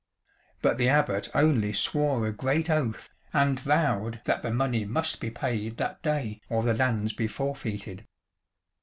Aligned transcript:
But 0.63 0.79
the 0.79 0.89
Abbot 0.89 1.29
only 1.35 1.73
swore 1.73 2.25
a 2.25 2.31
great 2.31 2.71
oath, 2.71 3.07
and 3.33 3.59
vowed 3.59 4.19
that 4.25 4.41
the 4.41 4.49
money 4.49 4.83
must 4.83 5.21
be 5.21 5.29
paid 5.29 5.77
that 5.77 6.01
day 6.01 6.41
or 6.49 6.63
the 6.63 6.73
lands 6.73 7.13
be 7.13 7.27
forfeited. 7.27 8.07